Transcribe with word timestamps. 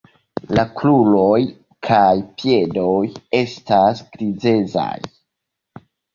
La 0.59 0.63
kruroj 0.77 1.41
kaj 1.87 2.13
piedoj 2.39 2.95
estas 3.43 4.03
grizecaj. 4.17 4.91